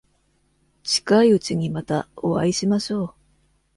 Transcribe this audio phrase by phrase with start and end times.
[0.81, 3.13] 近いうちにまたお会いしましょう。